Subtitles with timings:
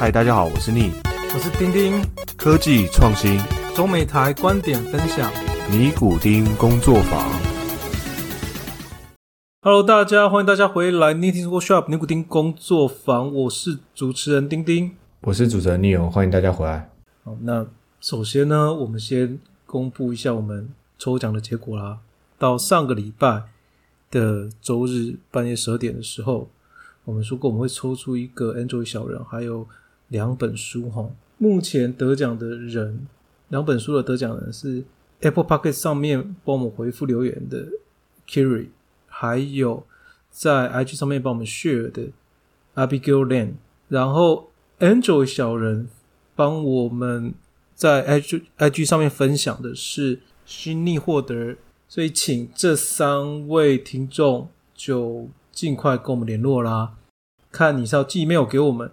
[0.00, 0.92] 嗨，大家好，我是逆
[1.34, 2.02] 我是丁丁，
[2.34, 3.38] 科技创新
[3.76, 5.30] 中美台观点分享。
[5.70, 7.28] 尼古丁工作坊。
[9.60, 14.96] Hello，大家欢迎大家回来 Knitting Workshop 尼古丁工作坊，我是主持人丁丁。
[15.20, 16.90] 我是主持人 Neo，欢迎大家回来。
[17.22, 17.66] 好，那
[18.00, 21.98] 首先呢，我们先公布一下我们抽奖的结果啦。
[22.38, 23.42] 到上个礼拜
[24.10, 26.48] 的周日半夜十二点的时候，
[27.04, 29.68] 我们说过我们会抽出一个 Android 小人，还有
[30.10, 31.10] 两本书哈。
[31.38, 33.08] 目前得奖的人，
[33.48, 34.84] 两本书的得奖人是
[35.20, 37.66] Apple Pocket 上面帮我们回复留言的
[38.28, 38.66] Kiri，
[39.06, 39.84] 还有
[40.30, 42.08] 在 IG 上面帮我们 share 的
[42.74, 43.54] Abigail Lan，
[43.88, 45.88] 然后 Android 小人
[46.36, 47.34] 帮我们
[47.74, 51.56] 在 IG IG 上面分享的是虚拟获得，
[51.88, 56.94] 所以请这三位听众就尽快跟我们联络啦。
[57.50, 58.90] 看你是要寄 email 给我们，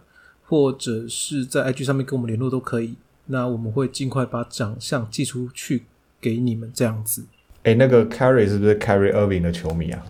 [0.47, 2.95] 或者是在 IG 上面跟我们联络都可以。
[3.27, 5.83] 那我们会尽快把奖项寄出去
[6.21, 7.25] 给你们，这样子
[7.63, 10.05] 哎，那个 Carry 是不是 Carry Irving 的球迷啊？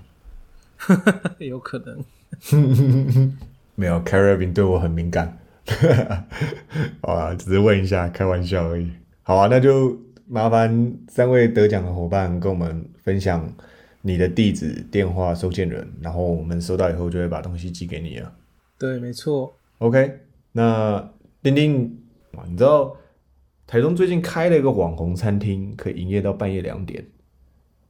[1.39, 2.05] 有可能。
[3.73, 5.39] 没有，Carry Irving 对我很敏感。
[7.01, 8.91] 好啊，只是问一下，开玩笑而已。
[9.23, 13.51] 好啊，那就麻烦三位得奖的伙伴跟我们分享
[14.03, 18.31] 你的地址、电话、收件人，然后我们收到以后就会把东西寄给你了。
[18.77, 19.57] 对，没错。
[19.79, 20.19] OK，
[20.57, 21.11] 那
[21.43, 21.99] 丁丁，
[22.47, 22.97] 你知道
[23.67, 27.05] 台中最近开了一个网红餐厅，可以营业到半夜两点。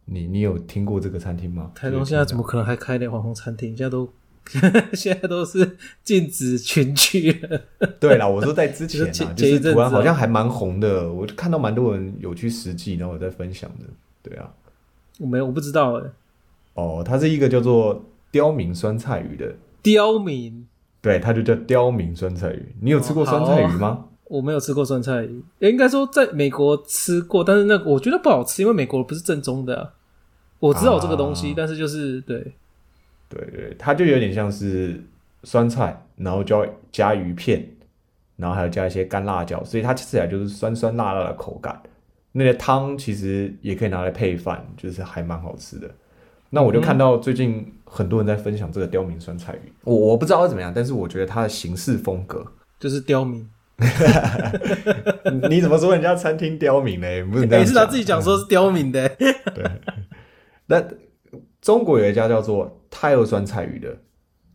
[0.04, 1.72] 你你有听过这个餐厅吗？
[1.74, 3.70] 台中现在怎么可能还开点网红餐厅？
[3.70, 4.09] 现在都
[4.92, 7.62] 现在都是禁止群聚了。
[8.02, 13.86] 对啦，我说在之前 就是突然好像还蛮红的，我看到蛮多人有去实际，然后我在分享的。
[14.22, 14.54] 对啊，
[15.20, 16.09] 我没有，我不知道哎。
[16.74, 20.68] 哦，它是一个叫做刁民酸菜鱼的，刁民，
[21.08, 22.75] 对，它就叫刁民酸菜鱼。
[22.81, 24.05] 你有吃过酸菜鱼吗？
[24.30, 29.94] 我没有吃过酸菜鱼，也应该说在美国吃过，但是那我觉得不好吃，因为美国不是正宗的啊、
[30.59, 32.53] 我知道这个东西，啊但是就是对，
[33.29, 35.01] 对对，它就有点像是
[35.44, 37.66] 酸菜，然后就要加鱼片，
[38.35, 41.81] 然后还有加一些干辣椒，所以它吃起来就是酸酸辣辣的口感。
[42.34, 45.90] 那个汤其实也可以拿来配饭，就是还蛮好吃的。
[46.50, 52.46] 那我就看到最近很多人在分享这个刁民酸菜鱼，我我不知道会怎么样，但是我觉得它的形式风格，
[52.80, 53.47] 就是刁民。
[55.50, 57.08] 你怎么说人家餐厅刁民呢？
[57.31, 57.68] 不是这也、样讲。
[57.68, 59.12] 是他自己讲说是刁民的、
[60.66, 60.84] 那
[61.62, 63.96] 中国有一家叫做泰二酸菜鱼的，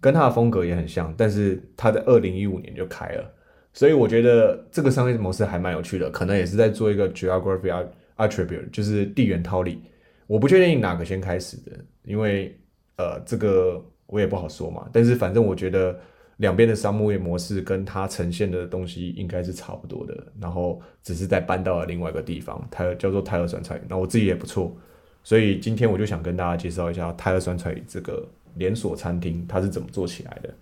[0.00, 3.24] 跟它的风格也很像，但是它在二零一五年就开了，
[3.72, 7.86] 所以我觉得这个商业模式还蛮有趣的，可能也是在做一个 geography
[8.16, 9.80] attribute，就是地缘套利。
[10.26, 11.72] 我不确定哪个先开始的，
[12.04, 12.56] 因为
[12.96, 15.98] 呃这个我也不好说嘛，但是反正我觉得
[16.38, 24.76] 两边的商业模式跟它呈现的东西应该是差不多的，然后只是在搬到了另外一个地方，它叫做泰尔酸菜鱼，那我自己也不错。
[25.24, 30.52] 所以今天我就想跟大家介绍一下泰勒酸菜鱼这个连锁餐厅它是怎么做起来的。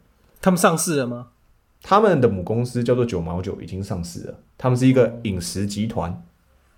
[0.42, 1.28] 他们上市了吗？
[1.82, 4.38] 他们的母公司叫做九毛九，已经上市了。
[4.58, 6.22] 他们是一个饮食集团，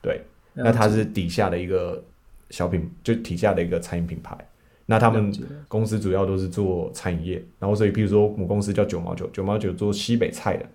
[0.00, 0.22] 对，
[0.54, 2.04] 那它是底下的一个
[2.52, 4.36] 小品，就底下的一个餐饮品牌。
[4.84, 5.32] 那他们
[5.68, 10.66] 公司主要都是做餐饮业，然后所以譬如说母公司叫九毛九，九毛九做西北菜的，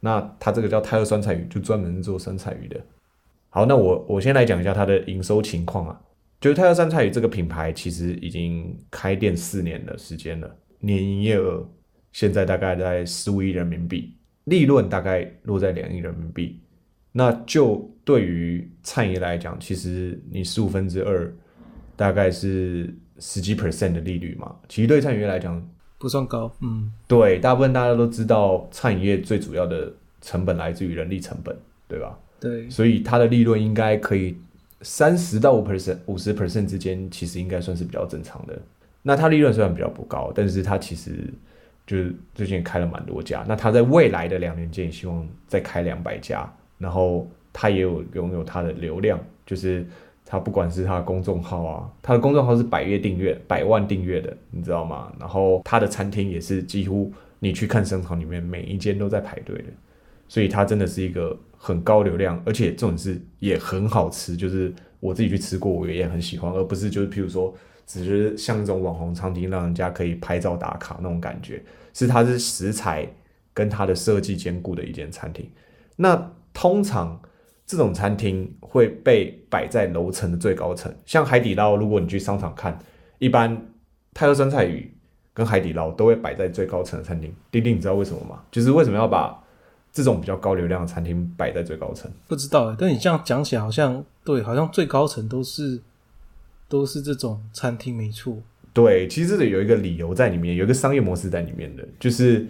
[0.00, 2.80] 那它这个叫泰勒酸菜鱼，就专门做酸菜鱼的。
[3.50, 6.00] 好，那我我先来讲一下它的营收情况啊。
[6.40, 11.64] 就是泰勒酸菜鱼这个品牌其实已经开店四年的时间了，年营业额
[12.10, 16.58] 现在大概在十五亿人民币，利润大概落在两亿人民币。
[17.12, 21.32] 那就对于餐饮业来讲，其实你十五分之二
[21.94, 25.62] 大概是十几 percent 的利率嘛，其实对餐饮业来讲，
[25.98, 31.56] 不算高，嗯，对大部分大家都知道，餐饮业最主要的成本来自于人力成本，
[31.86, 32.18] 对吧？
[32.40, 34.36] 对，所以它的利润应该可以
[34.80, 38.58] 三十到五 percent、五十 percent 之间，其实应该算是比较正常的。
[39.02, 41.32] 那它利润虽然比较不高，但是它其实
[41.86, 43.44] 就是最近也开了蛮多家。
[43.46, 46.52] 那它在未来的两年间，也希望再开两百家，
[46.82, 49.86] 然后它也有拥有它的流量，就是
[50.26, 55.12] 它不管是它的公众号啊，它的公众号是百月订阅、百万订阅的，你知道吗？
[55.20, 59.68] 然后它的餐厅也是几乎你去看商场里面每一间都在排队的。
[60.28, 67.54] 所以它真的是一个很高流量，而且这种是也很好吃，就是我自己去吃过，我也很喜欢，而不是就是譬如说，
[67.86, 71.62] 只是像那种网红餐厅，让人家可以拍照打卡那种感觉，
[71.92, 73.06] 是它是食材
[73.52, 75.46] 跟它的设计兼顾的一间餐厅。
[75.96, 77.20] 那通常
[77.66, 82.78] 这种餐厅会被摆在楼层的最高层，像海底捞，如果你去商场看，
[83.18, 83.66] 一般
[84.12, 84.92] 泰和酸菜鱼
[85.32, 87.32] 跟海底捞都会摆在最高层的餐厅。
[87.50, 88.42] 丁丁，你知道为什么吗？
[88.50, 89.42] 就是为什么要把
[89.92, 92.10] 这种比较高流量的餐厅摆在最高层。
[92.28, 95.80] 不知道哎，但你这样讲起来，好像对，好像最高层都是
[96.68, 98.36] 都是这种餐厅，没错。
[98.74, 102.46] 对，其实这里有一个理由在里面，有一个商业模式在里面的，就是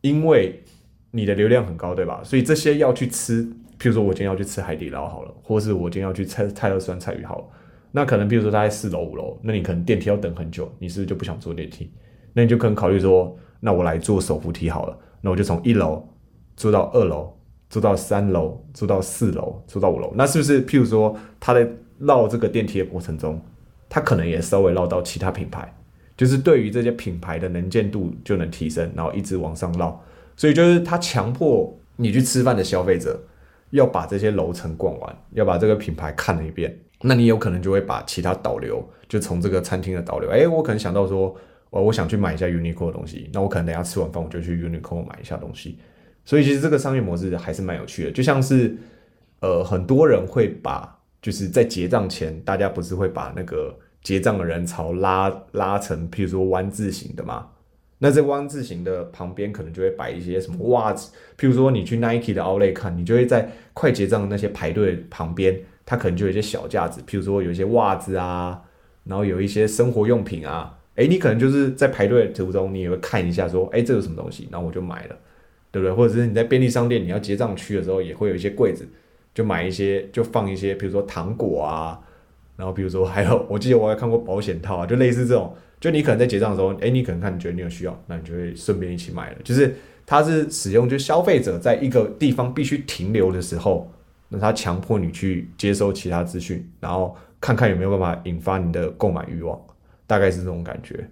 [0.00, 0.62] 因为
[1.10, 2.20] 你的流量很高，对吧？
[2.24, 3.44] 所以这些要去吃，
[3.78, 7.44] 譬如说我今天要去吃海底捞好了，或是我今天要去吃泰勒酸菜鱼好了，
[7.92, 11.90] 那可能比如说他在四楼五楼，那你可能电梯要等很久，你是不是就不想坐电梯？
[12.32, 16.06] 那你就可能考虑说，那我来坐手扶梯好了，那我就从一楼
[16.56, 17.32] 坐到二楼，
[17.70, 21.66] 坐到三楼，坐到四楼，坐到五楼，那是不是譬如说他在
[21.98, 23.40] 绕这个电梯的过程中？
[23.88, 25.72] 他可能也稍微绕到其他品牌，
[26.16, 29.98] 就是对于这些品牌的能见度就能提升，然后一直往上绕。
[30.36, 33.20] 所以就是他强迫你去吃饭的消费者
[33.70, 36.78] 要把这些楼层逛完，要把这个品牌看了一遍。
[37.00, 41.34] 那你有可能就会把其他导流，就从这个餐厅的导流，哎，我可能想到说，
[41.70, 45.78] 我我想去买一下 Uniqlo 的东西，那我可能等下吃完饭我就去 Uniqlo 买一下东西。
[46.24, 48.76] 所以其实这个商业模式还是蛮有趣的，就像是
[49.40, 50.92] 呃很多人会把。
[51.22, 57.48] 就是在结账前，大家不是会把那个结账的人潮拉拉成，譬如说弯字形的嘛？
[57.98, 68.62] 那这弯字形的旁边可能就会摆一些什么袜子，譬如说你去 Nike 的 Outlet 看，你就会在快结账的那些排队旁边，它可能就有一些小架子，譬如说有一些袜子啊，
[69.04, 75.16] 然后有一些生活用品啊，诶，你可能就是在排队途中，你也会看一下说，诶，这有什么东西，然后我就买了，
[75.70, 75.92] 对不对？
[75.92, 78.86] 或者是你在便利商店，你要结账区的时候，也会有一些柜子。
[79.34, 82.00] 就买一些，就放一些，比如说糖果啊，
[82.56, 89.36] 然后比如说还有，我记得我还看过保险套啊，就类似这种，就你可能在结账的时候，哎，你可能看你觉得你有需要，那你就会顺便一起买了。
[89.44, 89.74] 就是
[90.04, 93.90] 它是使用，就消费者在一个地方必须停留的时候，
[94.28, 99.60] 那他强迫你去接收其他资讯，然后看看有没有办法引发你的购买欲望，
[100.06, 101.08] 大概是这种感觉。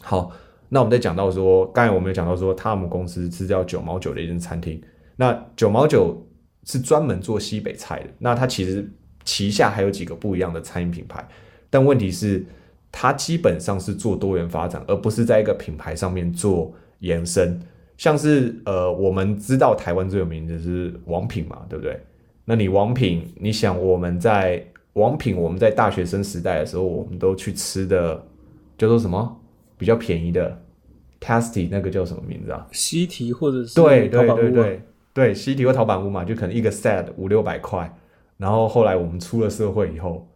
[0.00, 0.32] 好，
[0.68, 4.82] 那我们再讲到说，刚才我们有讲到说，他们公司是叫九毛九的一间餐厅，
[5.16, 6.24] 那九毛九。
[6.64, 8.86] 是专门做西北菜的，那它其实
[9.24, 11.26] 旗下还有几个不一样的餐饮品牌，
[11.70, 12.44] 但问题是
[12.90, 17.60] 它基本上是做多元发展，而不是在一个品牌上面做延伸。
[17.96, 22.00] 像是呃，我们知道台湾最有名的是王品嘛，对不对？
[22.44, 28.24] 那你王品，你想我们在王品，我们在大学生时代的时候，我们都去吃的
[28.76, 29.40] 叫做什么
[29.76, 30.56] 比较便宜的
[31.20, 32.66] Tasty，那个叫什么名字啊？
[32.70, 34.82] 西提或者是对对对对。
[35.14, 37.92] 对，西提或淘宝屋嘛，就可能一个 set 五六百块。
[38.36, 40.27] 然后后来我们出了社会以后，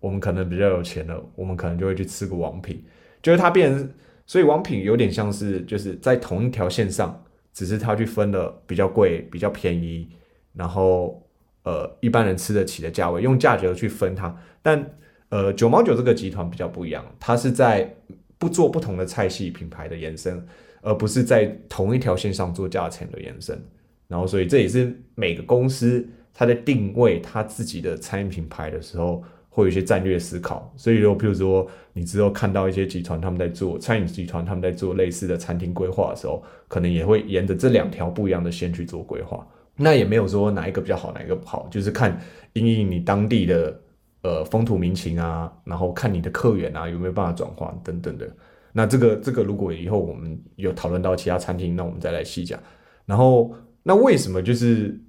[0.00, 2.82] 我们可能比较有钱了，我们可能就会去吃个王品，
[3.22, 3.90] 就是它变成，
[4.26, 10.08] 所以王品有点像是就是在同一条线上，只是它去分了比较贵、比较便宜，
[10.54, 11.22] 然后
[11.64, 14.34] 呃一般人吃得起的价位，用价格去分它。
[14.62, 14.84] 但
[15.28, 17.94] 呃九毛九这个集团比较不一样，它是在
[18.38, 20.42] 不做不同的菜系品牌的延伸，
[20.80, 23.62] 而不是在同一条线上做价钱的延伸。
[24.08, 30.72] 然后，所以这也是每个公司它在定位它自己的餐饮品牌的时候，会有一些战略思考。
[30.76, 39.46] 所以，如果譬如说你之后看到一些集团他们在做餐饮集团他们在做类似的餐厅规划的时候，可能也会沿着这两条不一样的线去做规划。
[39.76, 42.18] 那也没有说哪一个比较好，哪一个不好，就是看
[42.54, 43.80] 因应你当地的
[44.22, 48.26] 呃风土民情啊，然后看你的客源啊有没有办法转化等等的。
[48.72, 52.58] 那这个这个如果以后我们有讨论到其他餐厅，那我们再来细讲。
[53.04, 53.54] 然后。
[53.82, 55.02] 那为什么就是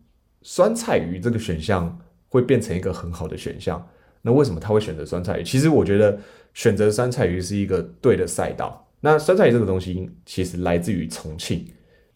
[0.43, 3.85] 酸菜鱼这个选项会变成一个很好的选项？
[4.21, 5.43] 那为什么他会选择酸菜鱼？
[5.43, 6.17] 其实我觉得
[6.53, 8.87] 选择酸菜鱼是一个对的赛道。
[8.99, 11.65] 那酸菜鱼这个东西其实来自于重庆，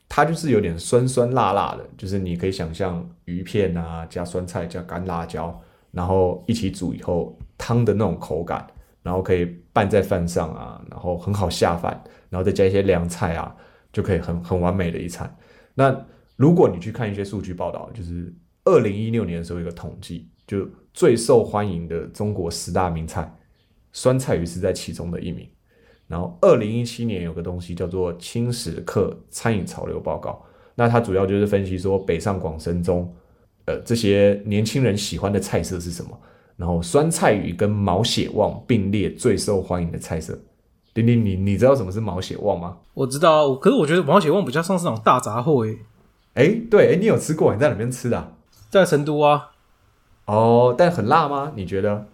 [0.07, 5.59] 它就是有点酸酸辣辣的，就是你可以想象鱼片啊加酸菜加干辣椒，
[5.91, 8.67] 然后一起煮以后汤的那种口感，
[9.01, 13.55] 然后可以拌在饭上啊，然后很好下饭，然后再加一些凉菜啊，
[13.91, 15.35] 就可以很很完美的一餐。
[15.73, 18.31] 那如果你去看一些数据报道，就是
[18.65, 23.29] 二零一六年的时候有个统计，就最受欢迎的中国十大名菜，
[23.91, 25.45] 酸菜鱼是在其中的一名。
[26.07, 30.31] 然后二零一七年有个东西叫做《青史客餐饮潮流报告》，
[30.73, 33.13] 那它主要就是分析说北上广深中，
[33.65, 36.17] 呃，这些年轻人喜欢的菜色是什么。
[36.55, 40.39] 然后酸菜鱼跟毛血旺并列最受欢迎的菜色。
[40.93, 42.77] 丁丁，你你知道什么是毛血旺吗？
[42.93, 45.77] 我知道，可是我觉得毛血旺比较像是那种大杂烩。
[46.35, 47.53] 哎，对，哎，你有吃过？
[47.53, 48.37] 你在哪边吃的？
[48.69, 49.51] 在成都啊。
[50.25, 51.51] 哦，但很辣吗？
[51.55, 52.05] 你觉得？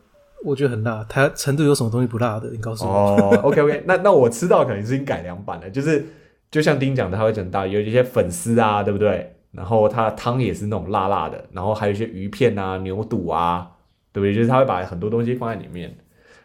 [0.43, 1.05] 我觉得很辣。
[1.07, 2.49] 它成都有什么东西不辣的？
[2.49, 2.91] 你告诉我。
[2.91, 6.05] 哦，OK，OK， 那那我吃到可能是改良版的，就是
[6.49, 9.35] 就像丁讲的，它会整到有一些粉丝啊，对不对？
[9.51, 13.69] 然后它的汤也是那种辣辣的，然后还有一些鱼片啊、牛肚啊，
[14.11, 14.33] 对不对？
[14.33, 15.95] 就是它会把很多东西放在里面，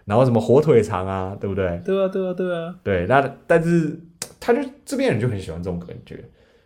[0.04, 1.80] 然后什么火腿肠啊，对不对？
[1.84, 2.74] 对啊，对啊，对啊。
[2.82, 3.98] 对，那但是
[4.38, 6.22] 他就这边人就很喜欢这种感觉。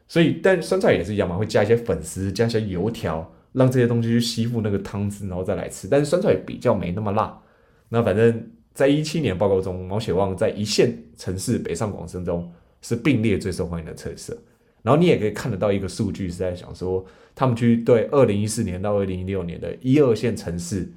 [0.08, 5.88] 所以，但酸菜也是一样嘛，会加一些粉丝，加一些油条，让这些东西去吸附那个汤汁，然后再来吃。
[5.88, 7.40] 但是酸菜比较没那么辣。
[7.88, 12.52] 那反正，在一七年报告中，毛血旺在一线城市北上广深中
[12.82, 14.36] 是并列最受欢迎的特色。
[14.82, 17.04] 然后你也可以看得到一个数据是在想说，
[17.34, 20.90] 他们去对二零一四年到二零一六年的一二线城市，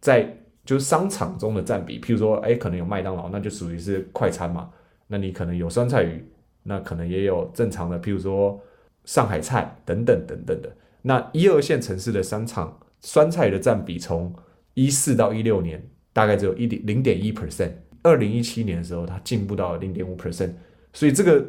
[0.00, 4.70] 在就是商场中的占比，譬如说，哎，可能有麦当劳，那就属于是快餐嘛。
[5.06, 6.24] 那你可能有酸菜鱼。
[6.62, 8.60] 那可能也有正常的，譬如说
[9.06, 10.70] 上海菜等等等等的。
[11.02, 14.34] 那一二线城市的商场酸菜的占比，从
[14.74, 17.70] 一四到一六年大概只有一点零点一 percent，
[18.02, 20.52] 二零一七年的时候它进步到零点五 percent，
[20.92, 21.46] 所以这个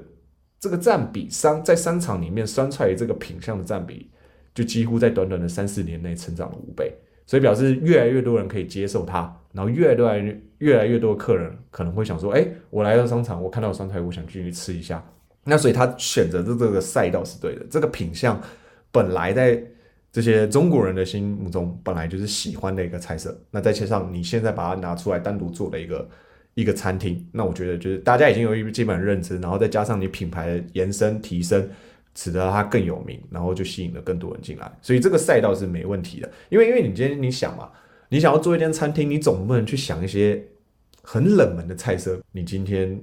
[0.60, 4.10] 这个占比商在商场里面酸菜鱼这个品相的占比，
[4.53, 6.93] 就几乎在短短的三四年内成长了五倍。
[7.27, 15.01] 所以表示越来越多人可以接受它，然后越来越越来越多的客人可能会想说，哎，我来到商场，我看到酸菜鱼，我想进去吃一下。
[15.46, 18.38] 那所以他选择的这个赛道是对的，这个品相
[18.91, 19.62] 本来在
[20.12, 23.39] 这些中国人的心目中本来就是喜欢的一个菜色。
[23.50, 26.10] 那再加上你现在把它拿出来单独做了一个
[26.53, 31.67] 一个餐厅，那我觉得就是大家已经有一基本认知，然后再加上你品牌的延伸提升。
[32.13, 36.29] 使得它更有名，然后就吸引了更多人进来，所以这个赛道是没问题的。
[36.50, 37.71] 因为，因为你今天你想嘛，
[38.10, 40.45] 你想要做一间餐厅，你总不能去想一些
[41.01, 42.21] 很冷门的菜色。
[42.33, 43.01] 你今天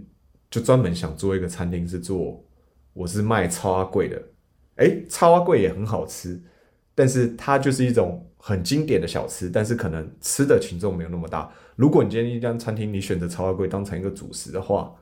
[0.50, 2.44] 就专门想做一个餐厅，是做
[2.92, 4.22] 我是卖超贵的，
[4.78, 6.40] 诶，超阿贵也很好吃，
[6.94, 11.48] 但是它就是一种很经典的小吃，但是可能吃的群众没有那么大。
[11.76, 14.92] 如果你今天一家餐厅，你选择超阿贵当成一个主食的话，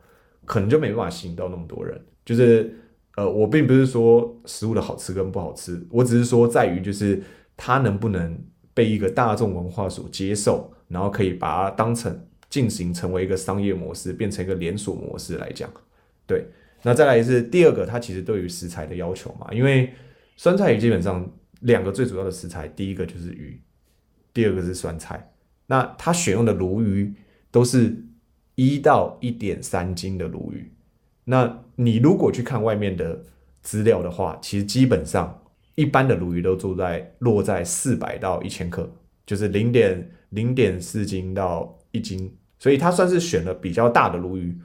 [0.45, 2.75] 可能就没办法吸引到那么多人，就是。
[3.17, 7.23] 呃，我并不是说食物的好吃跟不好吃，我只是说在于就是
[7.57, 8.39] 它能不能
[8.75, 15.71] 被一个大众文化所接受，然后可以把它当成进行成为一个商业模式，变成一个连锁模式来讲。
[16.27, 16.45] 对，
[16.87, 19.93] 那再来是第二个，它其实对于食材的要求嘛，因为
[20.37, 21.29] 酸菜鱼基本上
[21.63, 23.61] 两个最主要的食材，第一个就是鱼，
[24.33, 25.33] 第二个是酸菜。
[25.67, 27.13] 那它选用的鲈鱼
[27.51, 28.05] 都是
[28.55, 30.73] 一到一点三斤的鲈鱼。
[31.25, 33.21] 那你如果去看外面的
[33.63, 35.43] 资料的话，其实基本上
[35.75, 38.89] 一般的鲈鱼都住在落在四百到一千克，
[39.27, 44.57] 就是零点零点四斤到一斤，所以它算是选了比较大的鲈鱼。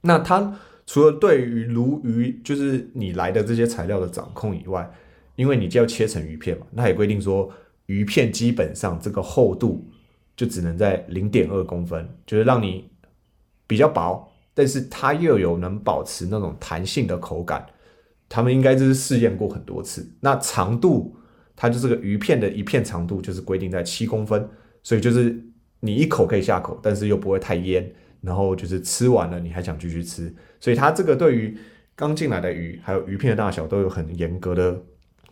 [0.00, 0.58] 那它
[0.88, 4.90] 除了对于鲈鱼就是你来的这些材料的掌控以外，
[5.36, 7.52] 因为你就要切成鱼片嘛，那也规定说
[7.84, 9.86] 鱼片基本上这个厚度
[10.34, 12.88] 就只能在零点二公分，就是让你
[13.66, 14.26] 比较薄。
[14.54, 17.66] 但是它又有能保持那种弹性的口感，
[18.26, 20.10] 他们应该就是试验过很多次。
[20.20, 21.14] 那长度，
[21.54, 24.48] 它就这个鱼片的一片长度就是规定在七公分，
[24.82, 25.38] 所以就是
[25.80, 30.34] 你一口可以下口，但是又不会太腌，然后就是吃完了你还想继续吃。
[30.60, 31.56] 所以它这个对于
[31.94, 34.80] 刚进来的鱼，还有鱼片的大小都有很严格的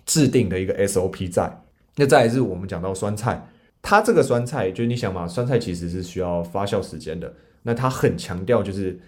[0.05, 1.63] 制定的一个 SOP 在。
[1.97, 3.49] 那再是我们讲到酸菜，
[3.83, 8.99] 它这个酸菜就是你想嘛，酸菜其实是需要发酵时间的，那它很强调就是。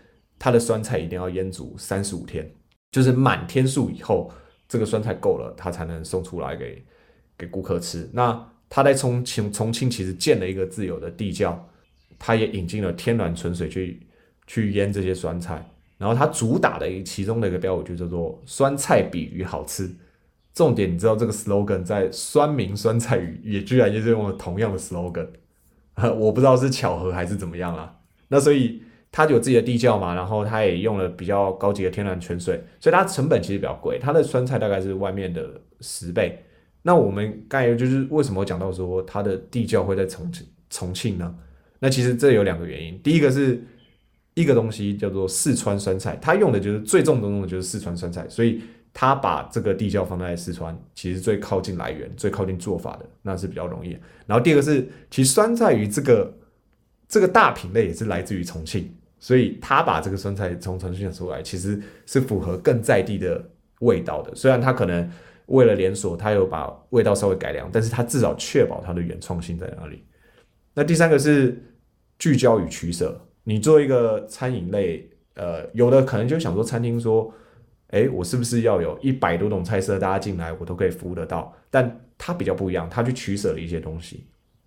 [0.41, 2.49] 它的酸菜一定要腌煮三十五天，
[2.93, 4.31] 就是满天数以后，
[4.69, 6.81] 这个酸菜够了，它才能送出来给
[7.37, 8.09] 给顾客吃。
[8.13, 11.69] 那他在重庆，重庆其实建了一个自有的地窖，
[12.19, 14.07] 他也引进了天然纯水去
[14.47, 15.65] 去腌这些酸菜。
[15.97, 19.91] 然后它主打的一其中的一个标语就叫做“酸菜比鱼好吃”。
[20.55, 25.29] 重点你知道这个 slogan 在酸民酸菜鱼也居然也是用了同样的 slogan，
[26.17, 28.01] 我不知道是巧合还是怎么样啦。
[28.29, 28.83] 那所以。
[29.11, 33.99] 它有自己的地窖嘛，然后它也用了比较高级的天然泉水，所以它成本其实比较贵。
[33.99, 36.45] 它的酸菜大概是外面的十倍。
[36.83, 41.35] 那我们刚才就是为什么讲到说它的地窖会在重庆重庆呢？
[41.79, 43.01] 那其实这有两个原因。
[43.03, 43.63] 第一个是
[44.35, 53.99] 一个东西叫做四川酸菜，它用的就是最正宗的就是四川酸菜，所以它把这个地窖放在四川，其实最靠近来源、最靠近做法的，那是比较容易。
[54.27, 56.37] 然后第二个是，其实酸菜鱼这个
[57.09, 58.93] 这个大品类也是来自于重庆。
[59.21, 63.45] 所以他把这个酸菜从重庆出来，其实是符合更在地的
[63.81, 64.33] 味道的。
[64.33, 65.11] 虽然他可能
[65.47, 70.05] 为了连锁，他有把味道稍微改良，但是他至少确保它的原创性在哪里。
[70.73, 71.61] 那第三个是
[72.19, 73.21] 聚焦与取舍。
[73.45, 77.33] 你做一个餐饮类，呃，有的可能就想说餐厅说，
[77.89, 81.55] 哎，我是不是要有一百多种菜色，大家进来我都可以服务得到？
[81.71, 84.27] 但他比较不一样，他去取舍了一些东西。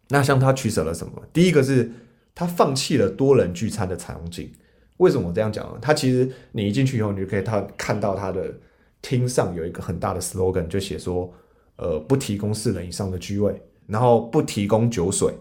[0.10, 1.22] 那像他取舍了什么？
[1.32, 1.92] 第一个是。
[2.34, 4.50] 他放弃了多人聚餐的场景，
[4.98, 5.78] 为什么我这样讲呢？
[5.82, 8.50] 他其实你一进去以后，你就可以他看到他的
[9.02, 11.32] 厅上有一个很大的 slogan，就写说，
[11.76, 15.34] 呃，不提供四人以上的居位，然后不提供酒水。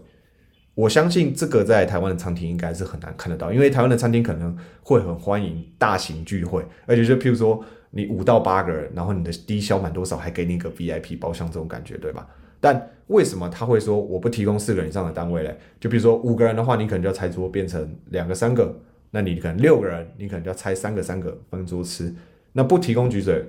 [0.73, 12.25] 我相信这个在台湾的餐厅应该是很难看得到，因为台湾的餐厅可能会很欢迎大型聚会，而且就譬如说你五到八个人，然后你的低消满多少，还给你一个 VIP 包厢这种感觉，对吧？
[12.59, 15.57] 但为什么他会说我不提供四个人以上的单位嘞？
[15.79, 22.13] 就比如说五个人的话，你可能就要拆桌变成两个、三个，那你可能六个人，你可能就要拆三个、三个分桌吃。
[22.53, 23.43] 那不提供举水，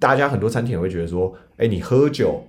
[0.00, 2.42] 大家很多餐厅也会觉得说，哎，你喝酒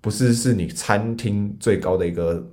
[0.00, 2.46] 不是是你餐厅最高的一个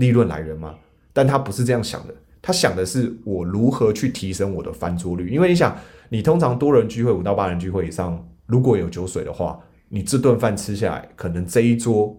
[0.00, 0.74] 利润来源吗？
[1.12, 5.28] 但他不是这样想的，他想的是我如何去提升我的翻桌率。
[5.28, 5.76] 因为你想，
[6.08, 12.16] 你通常多人聚会五到八人聚会以上，如果有酒水的话，你这顿饭吃下来，可能这一桌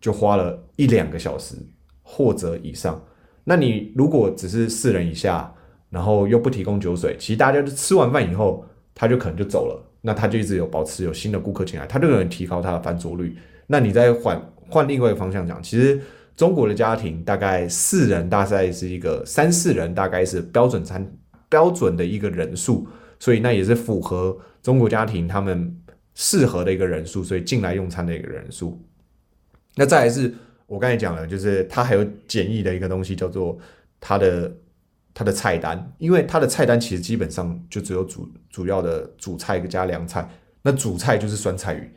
[0.00, 1.54] 就花了一两个小时
[2.02, 3.00] 或者以上。
[3.44, 5.52] 那你如果只是四人以下，
[5.90, 9.84] 然后又不提供酒水，其实大家就吃完饭以后，他就可能就走了。
[10.00, 13.36] 那他就一直有保持有新的顾客进来，他就能提高他的翻桌率。
[13.66, 16.00] 那你再换换另外一个方向讲，其实
[16.38, 21.04] 中国的家庭大概四人大概是一个三四人大概是标准餐
[21.48, 22.86] 标准的一个人数，
[23.18, 25.76] 所以那也是符合中国家庭他们
[26.14, 28.80] 适合的一个人数，所以进来用餐的一个人数。
[29.74, 30.32] 那再来是
[30.66, 33.58] 我刚才讲了，就是它还有简易的一个东西叫做
[34.00, 34.50] 它的。
[35.14, 40.30] 它的菜单，因为它的菜单其实基本上就只有主主要的主菜加凉菜，
[40.62, 41.90] 那主菜就是酸菜鱼，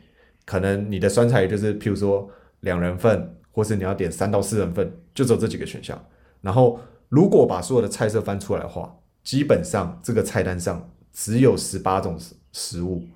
[0.44, 2.28] 可能你的酸菜鱼就是譬如说
[2.62, 6.02] 两人份，或是你要点三到四人份，就只有这几个选项。
[6.40, 13.06] 然后如果把所有的菜色翻出来的话，基本上这个菜单上只有十八种食食物，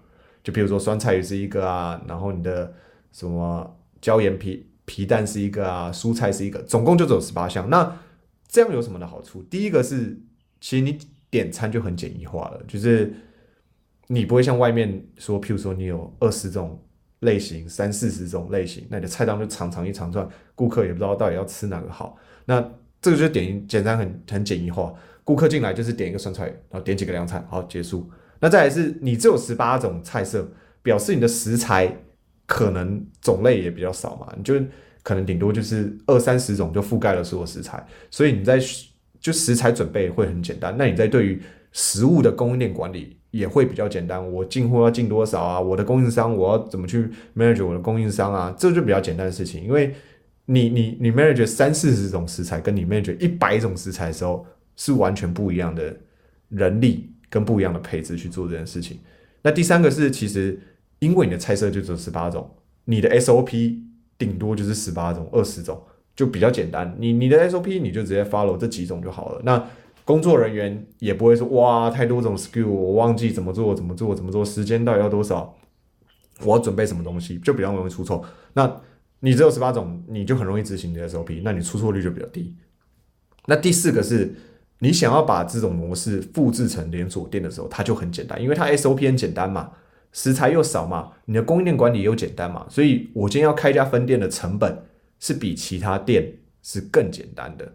[0.45, 2.73] 就比如说酸菜鱼是一个啊，然后你的
[3.11, 7.69] 什么椒盐皮皮蛋是一个啊，蔬菜是一个，总共就只有十八项。
[7.69, 7.99] 那
[8.47, 9.43] 这样有什么的好处？
[9.45, 10.17] 第一个是，
[10.61, 10.97] 其实你
[11.29, 13.13] 点餐就很简易化了，就是
[14.07, 16.81] 你不会像外面说，譬如说你有二十种
[17.21, 22.17] 类型、三四十种类型，那你的菜单就长长一长串，顾客也不知道到底要吃哪个好。
[22.45, 22.61] 那
[23.01, 24.95] 这个就点简单很很简易化，
[25.25, 28.11] 顾客进来就是点一个酸菜，然后点几个凉菜，好结束。
[28.41, 30.49] 那再来是你只有十八种菜色，
[30.83, 31.91] 表示你的食材
[32.47, 34.55] 可能种类也比较少嘛，你就。
[35.07, 38.59] 可能顶多就是二三十种就覆盖了所有食材，所以你在
[39.21, 40.75] 就食材准备会很简单。
[40.77, 41.41] 那你在对于
[41.77, 44.33] 食物的供应链管理也会比较简单。
[44.33, 45.61] 我进货要进多少啊？
[45.61, 48.55] 我的供应商我要怎么去 manage 我的供应商啊？
[48.59, 49.63] 这就比较简单的事情。
[49.63, 49.95] 因为
[50.47, 55.95] 你你你 manage 三四十种食材，跟你 manage 一百种食材的时候是完全不一样的
[56.49, 58.99] 人力跟不一样的配置去做这件事情。
[59.43, 60.59] 那第三个是，其实
[61.01, 62.51] 因为你的菜色就只有十八种，
[62.87, 63.83] 你的 SOP。
[64.19, 65.79] 顶多就是十八种、二十种，
[66.15, 66.97] 就比较简单。
[66.99, 69.43] 你你的 SOP 你就直接 follow 这几种就好了。
[69.45, 69.63] 那
[70.07, 75.55] 工作人员也不会说哇太多种 skill，我忘记怎么做、怎么做、怎么做，时间到底要多少，
[76.45, 78.25] 我要准备什么东西，就比较容易出错。
[78.55, 78.81] 那
[79.19, 82.55] 你只有十八种，你就很容易执行你的 SOP，那你出错率就比较低。
[83.47, 84.33] 那第四个是
[84.79, 89.73] 你想要把这种模式复制成连锁店的时候，它就很简单，因为它 SOP 很简单嘛。
[90.13, 94.83] 食材又少嘛，你的供应链管理又简单嘛，所以我今天要开一家分店的成本
[95.19, 97.71] 是比其他店是更简单的。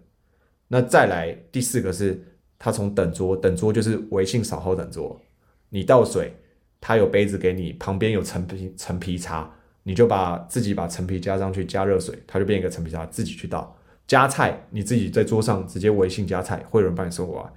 [0.74, 2.18] 那再来第四个是，
[2.58, 5.20] 他从等桌，等桌就是微信扫号等桌，
[5.68, 6.34] 你倒水，
[6.80, 9.52] 他有杯子给你，旁边有陈皮陈皮茶，
[9.84, 13.76] 你就把自己把陈皮加上去，加热水，它就变一个陈皮茶，自己去倒。
[14.08, 17.50] 加菜你自己在桌上直接微信加菜，会有人帮你收过来。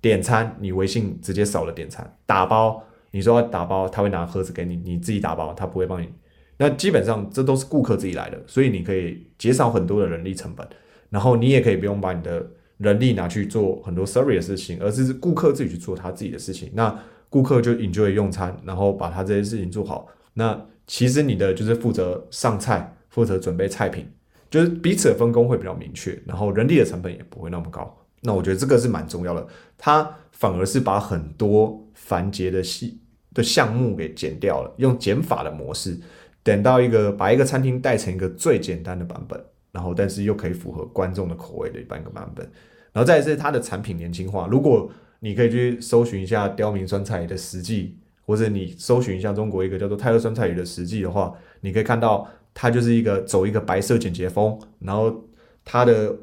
[0.00, 2.82] 点餐你微信直接扫了点餐，打包。
[3.10, 6.08] 你说打包，他会拿盒子给你，你自己打包，他不会帮你。
[6.56, 10.66] 那基本上这都是顾客自己来的，所以你可以减少很多的人力成本，
[11.10, 12.50] 然后你也可以不用把你的
[12.82, 16.70] 人力拿去做很多 service 的事情，而是顾客自己去做他自己的事情。
[16.74, 16.98] 那
[17.30, 20.08] 顾客就 enjoy 用餐，然后把他这些事情做好。
[20.34, 24.06] 那其实你的就是负责上菜，负责准备菜品，
[24.50, 27.96] 就是彼此的分工会比较明确，然后人力的成本也不会那么高。
[28.20, 29.46] 那我觉得这个是蛮重要的，
[29.78, 32.98] 它反而是把很多繁节的细。
[33.34, 35.98] 的项目给减掉了，用减法的模式，
[36.42, 42.46] 等到一个把一个餐厅带成一个最简单的版本，然后但是又可以符合观众的口味的一半个版本，
[42.92, 44.46] 然后再是它的产品年轻化。
[44.50, 55.24] 如果你可以去搜寻一下刁民酸菜鱼的实际，或者你搜寻一下中国一个叫做泰勒酸菜鱼的实际的话，你可以看到它就是一个走一个白色简洁风，然后
[55.64, 56.16] 它的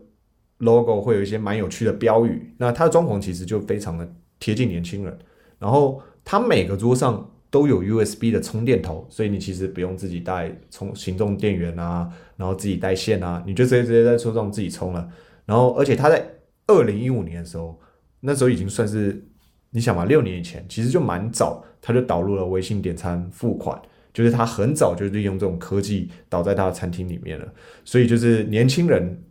[0.59, 5.17] logo 会有一些蛮有趣的标语，那它的装潢其实就非常的贴近年轻人，
[5.57, 6.01] 然后。
[6.25, 15.09] 它每个桌上都有 USB 的充电头，所以你其实不用自己带充行动电源啊，然后自己带线啊，你就直接直接在桌上自己充了。
[15.47, 16.23] 然后，而且它在
[16.69, 17.79] 二零一五年的时候，
[18.21, 19.21] 那时候已经算是
[19.71, 23.79] 你想嘛，六年以前其实就蛮早，它就导入了微信点餐付款，
[24.13, 27.47] 就是它很早就利用这种科技导在它的餐厅里面了。
[27.83, 29.23] 所以就是年轻人。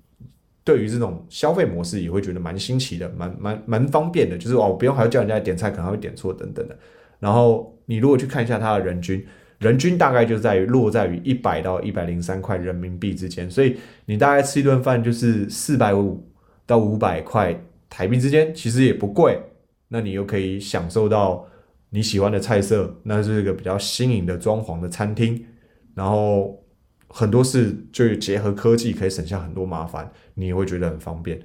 [0.64, 6.78] 对于这种消费模式也会觉得蛮新奇的，蛮蛮蛮方便的，就是哦，不用还要叫人家点菜，可能会点错等等的。
[7.18, 9.24] 然后你如果去看一下它的人均，
[9.60, 16.22] 人均大概就在于落在于一百到一百零三块人民币之间，所以你大概吃一顿饭就是四百五
[16.68, 19.40] 到五百块台币之间，其实也不贵。
[19.88, 21.48] 那你又可以享受到
[21.88, 25.46] 你喜欢的菜色，那是一个比较新颖的装潢的餐厅，
[25.94, 26.62] 然后
[27.08, 31.40] 很多事就结合科技，可以省下很多麻烦，你也会觉得很方便。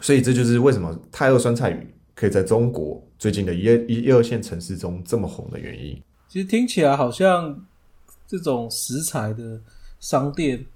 [0.00, 6.02] 所以这就是为什么泰二酸菜鱼可以在中国最近的一二一二线城市中这么红的原因。
[6.26, 7.64] 其实听起来好像
[8.26, 9.60] 这种食材的
[10.00, 10.66] 商店，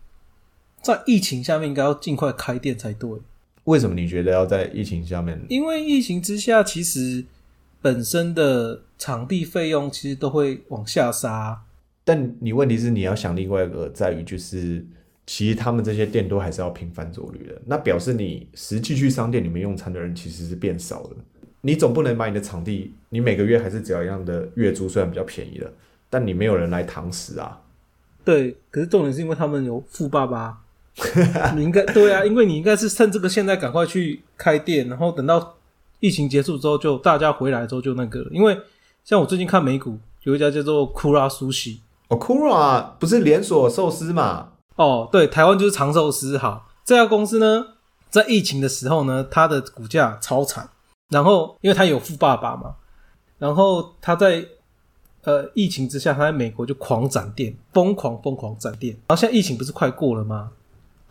[0.81, 3.11] 在疫情下面应该要尽快开店才对。
[3.65, 5.41] 为什么你觉得要在疫情下面？
[5.49, 7.25] 因为疫情之下，其实
[7.81, 11.63] 本身的场地费用其实都会往下杀。
[12.05, 14.85] 但你问题是你要想另外一个在于就是，
[15.27, 21.17] 其实他们这些店都还是要频繁走旅的，那表示你实际去商店里面用餐的人其实是变少了。
[21.61, 25.73] 你总不能把你的场地，你每个月还是只要一样的月租，虽然比较便宜了，
[26.11, 27.63] 但你没有人来堂食啊。
[28.25, 30.59] 对，可是重点是因为他们有富爸爸，
[31.57, 35.55] 你应该对啊，因为你应该是趁这个现在赶快去开店，然后等到
[36.01, 38.29] 疫情结束之后，就大家回来之后就那个了。
[38.31, 38.59] 因为
[39.05, 41.79] 像我最近看美股有一家叫做 Kura Sushi，
[42.09, 44.51] 哦 k u r a 不是连锁寿司嘛？
[44.77, 46.37] 哦，对，台湾就是长寿司。
[46.37, 47.67] 好，这家公司呢，
[48.11, 50.69] 在疫情的时候呢，它的股价超惨。
[51.09, 52.75] 然后，因为它有富爸爸嘛，
[53.39, 54.47] 然后它在
[55.25, 58.95] 呃疫情之下，它在美国就狂展店，疯狂疯狂展店。
[59.09, 60.51] 然后现在疫情不是快过了吗？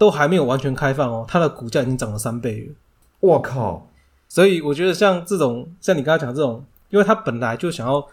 [0.01, 2.73] 都还没有完全开放哦，它的股价已经涨了三倍了。
[3.19, 3.87] 我靠！
[4.27, 8.03] 所以我觉得像这种，像你刚才讲这种，因为它本来就想要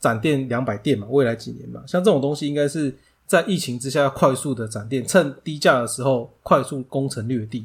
[0.00, 2.92] 展店两百店嘛，未来几年嘛，像这种东西应该是
[3.28, 7.64] 在疫情之下要快速的展店，趁低价的时候快速攻城略地。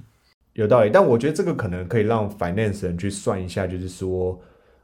[0.54, 4.40] 有道理，但我觉得这个可能可以让 finance 人去算一下，就是说，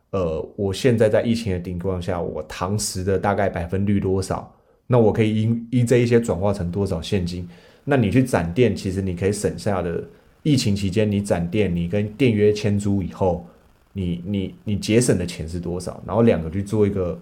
[0.09, 4.51] 呃，我现在在疫情的情况下，我堂食的大概百分率多少？
[4.87, 7.47] 那我可以依依这一些转化成多少现金？
[7.83, 10.03] 那你去展店，其实你可以省下的
[10.43, 13.45] 疫情期间你展店，你跟店约签租以后，
[13.93, 16.01] 你你你节省的钱是多少？
[16.05, 17.19] 然后两个去做一个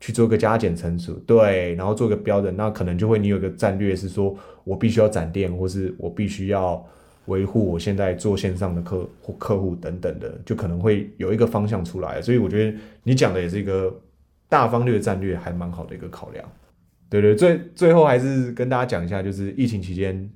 [0.00, 6.84] 去做一个加减乘除，对，然后做一个标准，那可能就会你有一个战略是说我必须要展店，或是我必须要。
[7.28, 13.94] 维护我现在做线上的客或客户等等的，就可能会有一个方向出来，所以我觉得你讲的也是一个
[14.48, 16.42] 大方略战略，还蛮好的一个考量。
[17.10, 20.30] 对对，最最后还是跟大家讲一下，就是疫情期间，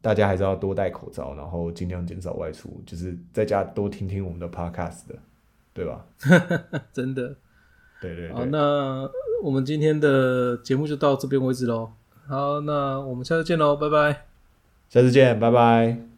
[0.00, 5.14] 大家还是要多戴口罩，然后尽量减少外出，就是在家多听听我们的 podcast 的，
[5.72, 6.04] 对吧？
[6.92, 7.28] 真的。
[7.28, 9.10] 好，对对好，那
[9.42, 11.90] 我们今天的节目就到这边为止喽。
[12.26, 14.26] 好，那我们下次见喽，拜拜。
[14.88, 16.15] 下次见，拜拜。